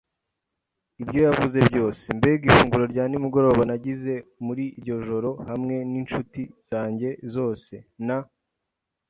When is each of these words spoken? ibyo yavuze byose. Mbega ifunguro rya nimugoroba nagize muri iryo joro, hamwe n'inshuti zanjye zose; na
ibyo 1.01 1.19
yavuze 1.27 1.57
byose. 1.69 2.03
Mbega 2.17 2.45
ifunguro 2.51 2.83
rya 2.91 3.03
nimugoroba 3.07 3.61
nagize 3.69 4.13
muri 4.45 4.63
iryo 4.77 4.95
joro, 5.07 5.29
hamwe 5.49 5.75
n'inshuti 5.91 6.41
zanjye 6.69 7.09
zose; 7.33 7.73
na 8.07 8.17